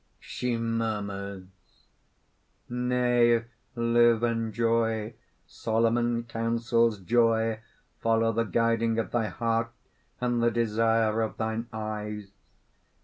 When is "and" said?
10.19-10.41